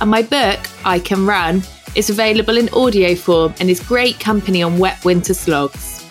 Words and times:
And 0.00 0.10
my 0.10 0.22
book, 0.22 0.60
I 0.84 0.98
Can 0.98 1.26
Run, 1.26 1.62
is 1.94 2.10
available 2.10 2.56
in 2.56 2.68
audio 2.70 3.14
form 3.14 3.54
and 3.60 3.68
is 3.68 3.80
great 3.80 4.20
company 4.20 4.62
on 4.62 4.78
wet 4.78 5.04
winter 5.04 5.34
slogs. 5.34 6.04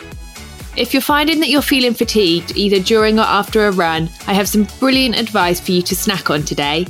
If 0.75 0.93
you're 0.93 1.01
finding 1.01 1.39
that 1.39 1.49
you're 1.49 1.61
feeling 1.61 1.93
fatigued 1.93 2.55
either 2.55 2.79
during 2.79 3.17
or 3.17 3.23
after 3.23 3.67
a 3.67 3.71
run, 3.71 4.09
I 4.27 4.33
have 4.33 4.47
some 4.47 4.67
brilliant 4.79 5.15
advice 5.17 5.59
for 5.59 5.71
you 5.71 5.81
to 5.81 5.95
snack 5.95 6.29
on 6.29 6.43
today. 6.43 6.85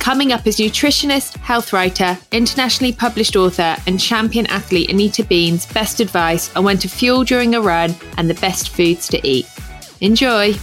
Coming 0.00 0.32
up 0.32 0.46
is 0.46 0.58
nutritionist, 0.58 1.36
health 1.36 1.72
writer, 1.72 2.18
internationally 2.32 2.92
published 2.92 3.36
author, 3.36 3.76
and 3.86 4.00
champion 4.00 4.46
athlete 4.46 4.90
Anita 4.90 5.24
Bean's 5.24 5.64
best 5.66 6.00
advice 6.00 6.54
on 6.56 6.64
when 6.64 6.76
to 6.78 6.88
fuel 6.88 7.22
during 7.22 7.54
a 7.54 7.60
run 7.60 7.94
and 8.18 8.28
the 8.28 8.34
best 8.34 8.70
foods 8.70 9.06
to 9.08 9.26
eat. 9.26 9.46
Enjoy! 10.00 10.54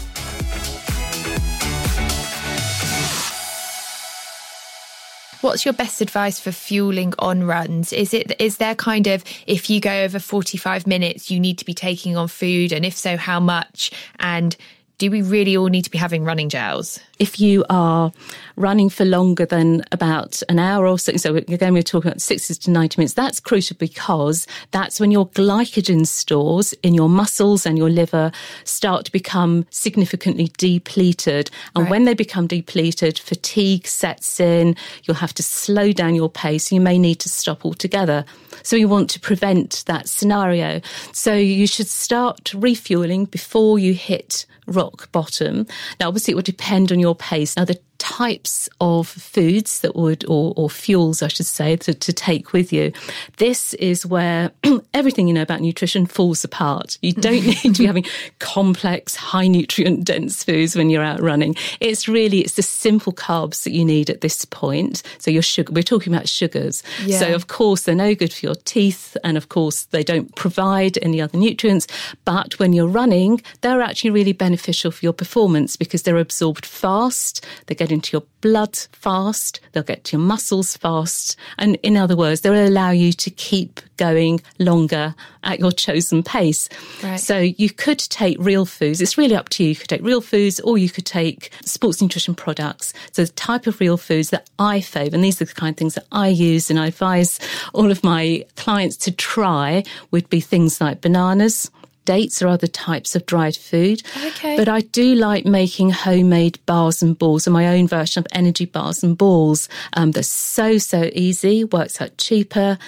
What's 5.50 5.66
your 5.66 5.74
best 5.74 6.00
advice 6.00 6.40
for 6.40 6.52
fueling 6.52 7.16
on 7.18 7.44
runs? 7.44 7.92
Is 7.92 8.14
it 8.14 8.40
is 8.40 8.58
there 8.58 8.76
kind 8.76 9.08
of 9.08 9.24
if 9.48 9.68
you 9.68 9.80
go 9.80 10.04
over 10.04 10.20
45 10.20 10.86
minutes 10.86 11.32
you 11.32 11.40
need 11.40 11.58
to 11.58 11.66
be 11.66 11.74
taking 11.74 12.16
on 12.16 12.28
food 12.28 12.72
and 12.72 12.86
if 12.86 12.96
so 12.96 13.18
how 13.18 13.40
much 13.40 13.92
and 14.20 14.56
do 15.00 15.10
we 15.10 15.24
really 15.24 15.58
all 15.58 15.66
need 15.66 15.86
to 15.86 15.90
be 15.90 15.98
having 15.98 16.24
running 16.24 16.50
gels? 16.50 17.00
If 17.20 17.38
you 17.42 17.66
are 17.70 18.14
running 18.56 18.90
for 18.90 19.04
longer 19.04 19.46
than 19.46 19.84
about 19.92 20.42
an 20.48 20.58
hour 20.58 20.88
or 20.88 20.98
so, 20.98 21.18
so 21.18 21.36
again, 21.36 21.74
we're 21.74 21.84
talking 21.84 22.10
about 22.12 22.22
60 22.22 22.54
to 22.56 22.72
90 22.72 22.98
minutes, 22.98 23.14
that's 23.14 23.42
crucial 23.42 23.76
because 23.78 24.48
that's 24.72 25.02
when 25.02 25.12
your 25.12 25.28
glycogen 25.28 26.08
stores 26.08 26.74
in 26.82 26.94
your 26.94 27.10
muscles 27.10 27.66
and 27.66 27.78
your 27.78 27.90
liver 27.90 28.32
start 28.64 29.04
to 29.06 29.12
become 29.12 29.66
significantly 29.70 30.50
depleted. 30.58 31.52
And 31.76 31.84
Right. 31.84 31.92
when 31.92 32.06
they 32.06 32.14
become 32.14 32.48
depleted, 32.48 33.20
fatigue 33.20 33.86
sets 33.86 34.40
in, 34.40 34.78
you'll 35.04 35.16
have 35.18 35.34
to 35.34 35.44
slow 35.44 35.92
down 35.92 36.16
your 36.16 36.30
pace, 36.30 36.72
you 36.72 36.80
may 36.80 36.98
need 36.98 37.20
to 37.20 37.30
stop 37.30 37.66
altogether. 37.66 38.24
So 38.64 38.78
we 38.78 38.86
want 38.86 39.10
to 39.10 39.20
prevent 39.20 39.84
that 39.88 40.08
scenario. 40.08 40.80
So 41.12 41.34
you 41.34 41.68
should 41.68 41.88
start 41.88 42.54
refueling 42.54 43.26
before 43.26 43.78
you 43.78 43.94
hit 43.94 44.46
rock 44.68 45.12
bottom. 45.12 45.66
Now, 46.00 46.08
obviously, 46.10 46.34
it 46.34 46.36
would 46.36 46.46
depend 46.46 46.92
on 46.92 47.00
your 47.00 47.09
pace. 47.16 47.56
Now, 47.56 47.66
the 47.66 47.80
types 48.00 48.68
of 48.82 49.08
foods 49.08 49.82
that 49.82 49.96
would, 49.96 50.26
or, 50.26 50.54
or 50.58 50.70
fuels, 50.70 51.22
I 51.22 51.28
should 51.28 51.46
say, 51.46 51.76
to, 51.78 51.94
to 51.94 52.14
take 52.14 52.54
with 52.54 52.74
you. 52.74 52.92
This 53.38 53.74
is 53.76 54.06
where 54.06 54.52
everything 54.94 55.28
you 55.28 55.34
know 55.34 55.44
about 55.44 55.62
nutrition 55.62 56.06
falls 56.06 56.44
apart. 56.44 56.98
You 57.02 57.14
don't 57.14 57.46
need 57.64 57.76
to 57.76 57.80
be 57.80 57.86
having 57.86 58.06
complex, 58.40 59.16
high 59.16 59.48
nutrient 59.48 60.06
dense 60.06 60.44
foods 60.44 60.76
when 60.76 60.90
you're 60.90 61.04
out 61.04 61.22
running. 61.22 61.56
It's 61.80 62.08
really, 62.08 62.40
it's 62.40 62.56
the 62.56 62.64
simple 62.64 63.14
carbs 63.14 63.64
that 63.64 63.72
you 63.72 63.86
need 63.86 64.10
at 64.10 64.22
this 64.22 64.46
point. 64.46 65.04
So 65.20 65.30
your 65.30 65.44
sugar, 65.44 65.72
we're 65.74 65.84
talking 65.84 66.14
about 66.14 66.28
sugars. 66.28 66.82
Yeah. 67.06 67.20
So 67.20 67.36
of 67.36 67.48
course, 67.48 67.84
they're 67.84 67.96
no 67.96 68.16
good 68.16 68.34
for 68.34 68.46
your 68.46 68.56
teeth. 68.56 69.16
And 69.24 69.38
of 69.38 69.50
course, 69.50 69.84
they 69.86 70.04
don't 70.04 70.34
provide 70.36 70.98
any 71.02 71.22
other 71.22 71.38
nutrients. 71.38 71.88
But 72.26 72.58
when 72.60 72.74
you're 72.74 72.88
running, 72.88 73.42
they're 73.62 73.82
actually 73.82 74.12
really 74.12 74.34
beneficial 74.34 74.92
for 74.92 75.06
your 75.06 75.14
performance 75.14 75.76
because 75.76 76.04
they're 76.04 76.18
absorbed 76.18 76.66
fast. 76.66 77.46
They 77.68 77.76
get 77.90 77.96
into 77.96 78.16
your 78.16 78.24
blood 78.42 78.78
fast. 78.92 79.60
They'll 79.72 79.84
get 79.84 80.04
to 80.06 80.18
your 80.18 80.26
muscles 80.26 80.78
fast. 80.78 81.36
And 81.58 81.76
in 81.84 81.98
other 81.98 82.16
words, 82.16 82.42
they'll 82.42 82.68
allow 82.68 82.92
you 82.92 83.12
to 83.14 83.30
keep 83.30 83.82
going 83.98 84.42
longer 84.60 85.16
at 85.44 85.60
your 85.60 85.72
chosen 85.72 86.24
pace. 86.24 86.70
Right. 87.04 87.20
So 87.20 87.40
you 87.40 87.70
could 87.70 88.00
take 88.00 88.38
real 88.40 88.66
foods. 88.66 89.02
It's 89.02 89.18
really 89.18 89.36
up 89.36 89.50
to 89.50 89.64
you. 89.64 89.70
You 89.70 89.76
could 89.76 89.90
take 89.90 90.04
real 90.04 90.22
foods 90.22 90.60
or 90.60 90.78
you 90.78 90.90
could 90.90 91.06
take 91.06 91.52
sports 91.66 92.02
nutrition 92.02 92.36
products. 92.36 92.94
So 93.12 93.26
the 93.26 93.32
type 93.32 93.68
of 93.68 93.80
real 93.80 93.98
foods 93.98 94.30
that 94.30 94.50
I 94.60 94.82
favour, 94.82 95.16
and 95.16 95.24
these 95.24 95.42
are 95.42 95.46
the 95.46 95.54
kind 95.54 95.74
of 95.74 95.78
things 95.78 95.96
that 95.96 96.06
I 96.12 96.30
use 96.30 96.70
and 96.70 96.80
I 96.80 96.88
advise 96.88 97.40
all 97.74 97.92
of 97.92 98.04
my 98.04 98.46
clients 98.56 98.98
to 98.98 99.12
try 99.12 99.84
would 100.12 100.30
be 100.30 100.40
things 100.40 100.80
like 100.80 101.02
bananas. 101.02 101.72
Dates 102.10 102.42
or 102.42 102.48
other 102.48 102.66
types 102.66 103.16
of 103.16 103.24
dried 103.28 103.56
food. 103.56 104.02
Okay. 104.30 104.58
But 104.58 104.68
I 104.68 104.82
do 104.82 105.14
like 105.14 105.46
making 105.46 105.92
homemade 105.92 106.58
bars 106.66 107.04
and 107.04 107.16
balls 107.16 107.46
and 107.46 107.54
my 107.54 107.68
own 107.78 107.88
version 107.88 108.22
of 108.22 108.28
energy 108.32 108.66
bars 108.66 109.04
and 109.04 109.16
balls. 109.16 109.70
Um, 109.94 110.10
they're 110.14 110.24
so, 110.24 110.80
so 110.80 111.12
easy, 111.14 111.66
works 111.66 112.02
out 112.02 112.18
cheaper, 112.18 112.80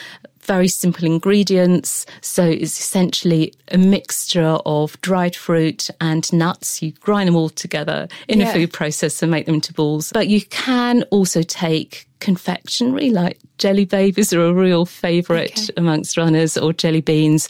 very 0.42 0.68
simple 0.68 1.06
ingredients. 1.06 2.08
So 2.22 2.44
it's 2.44 2.80
essentially 2.80 3.54
a 3.72 3.78
mixture 3.78 4.58
of 4.66 5.00
dried 5.02 5.36
fruit 5.36 5.90
and 6.00 6.24
nuts. 6.34 6.82
You 6.82 6.92
grind 6.94 7.28
them 7.28 7.36
all 7.36 7.50
together 7.50 8.08
in 8.28 8.40
Yeah. 8.40 8.50
a 8.50 8.54
food 8.54 8.74
processor 8.74 9.22
and 9.22 9.32
make 9.32 9.46
them 9.46 9.54
into 9.56 9.72
balls. 9.72 10.10
But 10.12 10.30
you 10.30 10.42
can 10.46 11.04
also 11.12 11.44
take 11.44 12.08
confectionery 12.22 13.10
like 13.10 13.38
jelly 13.58 13.84
babies 13.86 14.32
are 14.32 14.46
a 14.46 14.54
real 14.54 14.86
favourite 14.86 15.52
Okay. 15.64 15.74
amongst 15.76 16.16
runners 16.18 16.58
or 16.58 16.72
jelly 16.72 17.02
beans. 17.02 17.50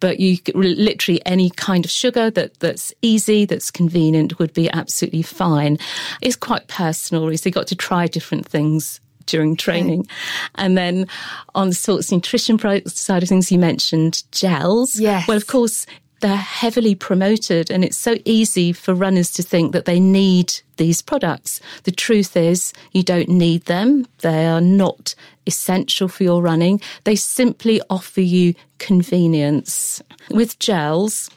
But 0.00 0.20
you 0.20 0.38
literally 0.54 1.20
any 1.26 1.50
kind 1.50 1.84
of 1.84 1.90
sugar 1.90 2.30
that 2.30 2.58
that's 2.60 2.92
easy 3.02 3.44
that's 3.44 3.70
convenient 3.70 4.38
would 4.38 4.52
be 4.54 4.70
absolutely 4.70 5.22
fine. 5.22 5.78
It's 6.22 6.36
quite 6.36 6.68
personal 6.68 7.26
so 7.36 7.48
you've 7.48 7.54
got 7.54 7.66
to 7.68 7.76
try 7.76 8.06
different 8.06 8.46
things 8.46 9.00
during 9.26 9.56
training. 9.56 10.06
And 10.56 10.76
then 10.76 11.06
on 11.54 11.68
the 11.68 11.74
sports 11.74 12.12
nutrition 12.12 12.58
side 12.86 13.22
of 13.22 13.28
things 13.28 13.50
you 13.50 13.58
mentioned 13.58 14.22
gels. 14.32 14.96
Yes. 15.00 15.26
well 15.28 15.36
of 15.36 15.46
course 15.46 15.86
they're 16.24 16.36
heavily 16.36 16.94
promoted 16.94 17.70
and 17.70 17.84
it's 17.84 17.98
so 17.98 18.16
easy 18.24 18.72
for 18.72 18.94
runners 18.94 19.30
to 19.30 19.42
think 19.42 19.72
that 19.74 19.84
they 19.84 20.00
need 20.00 20.54
these 20.78 21.02
products. 21.02 21.60
The 21.82 21.92
truth 21.92 22.34
is 22.34 22.72
you 22.92 23.02
don't 23.02 23.28
need 23.28 23.66
them. 23.66 24.06
They 24.22 24.46
are 24.46 24.62
not 24.62 25.14
essential 25.46 26.08
for 26.08 26.22
your 26.24 26.40
running. 26.40 26.80
They 27.04 27.14
simply 27.14 27.82
offer 27.90 28.22
you 28.22 28.54
convenience. 28.78 30.00
With 30.30 30.58
gels, 30.58 31.28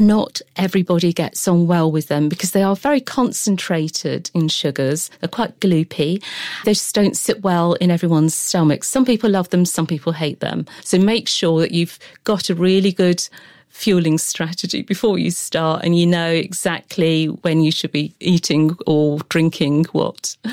not 0.00 0.40
everybody 0.56 1.12
gets 1.12 1.46
on 1.46 1.66
well 1.66 1.92
with 1.92 2.08
them 2.08 2.30
because 2.30 2.52
they 2.52 2.62
are 2.62 2.76
very 2.76 3.02
concentrated 3.02 4.30
in 4.32 4.48
sugars. 4.48 5.10
They're 5.20 5.28
quite 5.28 5.60
gloopy. 5.60 6.24
They 6.64 6.72
just 6.72 6.94
don't 6.94 7.14
sit 7.14 7.42
well 7.42 7.74
in 7.74 7.90
everyone's 7.90 8.34
stomach. 8.34 8.84
Some 8.84 9.04
people 9.04 9.28
love 9.28 9.50
them, 9.50 9.66
some 9.66 9.86
people 9.86 10.12
hate 10.14 10.40
them. 10.40 10.64
So 10.82 10.98
make 10.98 11.28
sure 11.28 11.60
that 11.60 11.72
you've 11.72 11.98
got 12.24 12.48
a 12.48 12.54
really 12.54 12.90
good 12.90 13.28
fueling 13.74 14.18
strategy 14.18 14.82
before 14.82 15.18
you 15.18 15.30
start 15.30 15.84
and 15.84 15.98
you 15.98 16.06
know 16.06 16.30
exactly 16.30 17.26
when 17.26 17.60
you 17.60 17.72
should 17.72 17.92
be 17.92 18.14
eating 18.20 18.76
or 18.86 19.18
drinking 19.28 19.84
what. 19.92 20.36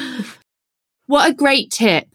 What 1.07 1.29
a 1.29 1.33
great 1.33 1.71
tip. 1.71 2.07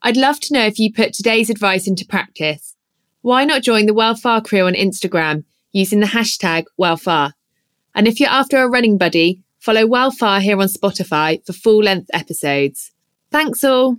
I'd 0.00 0.16
love 0.16 0.40
to 0.40 0.54
know 0.54 0.64
if 0.64 0.78
you 0.78 0.90
put 0.90 1.12
today's 1.12 1.50
advice 1.50 1.86
into 1.86 2.06
practice. 2.06 2.74
Why 3.20 3.44
not 3.44 3.60
join 3.60 3.84
the 3.84 3.92
Wellfar 3.92 4.42
crew 4.42 4.66
on 4.66 4.72
Instagram 4.72 5.44
using 5.70 6.00
the 6.00 6.06
hashtag 6.06 6.64
Wellfar? 6.80 7.32
And 7.94 8.08
if 8.08 8.18
you're 8.18 8.30
after 8.30 8.56
a 8.62 8.70
running 8.70 8.96
buddy, 8.96 9.42
follow 9.58 9.84
Wellfar 9.86 10.40
here 10.40 10.58
on 10.58 10.68
Spotify 10.68 11.44
for 11.44 11.52
full 11.52 11.82
length 11.82 12.08
episodes. 12.14 12.90
Thanks 13.30 13.62
all. 13.64 13.98